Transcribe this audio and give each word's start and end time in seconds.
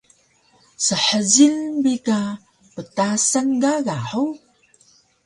Shjil 0.85 1.57
bi 1.83 1.95
ka 2.05 2.19
ptasan 2.75 3.47
gaga 3.61 3.97
hug? 4.09 4.33